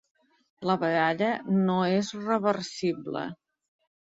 [0.69, 3.25] La baralla no és reversible.